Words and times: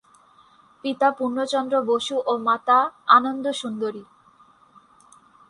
পিতা 0.83 1.07
পূর্ণচন্দ্র 1.17 1.75
বসু 1.89 2.15
ও 2.25 2.33
মাতা 2.47 2.79
আনন্দসুন্দরী। 3.07 4.03